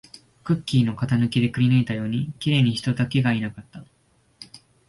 [0.43, 3.85] クッキーの型抜きでくりぬいたように、綺麗に人だけがいなかった